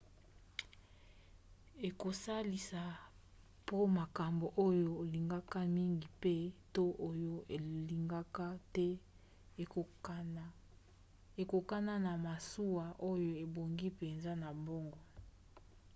[1.87, 2.83] ekosalisa
[3.67, 8.45] po makambo oyo olingaka mingi pe/to oyo olingaka
[8.75, 8.89] te
[11.41, 15.01] ekokana na masuwa oyo ebongi mpenza na bango